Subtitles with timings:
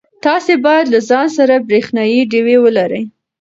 [0.25, 3.03] تاسي باید له ځان سره برېښنایی ډېوې ولرئ.